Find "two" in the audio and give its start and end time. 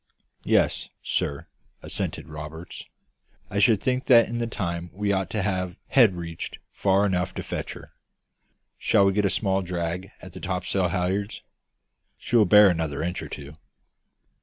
13.29-13.57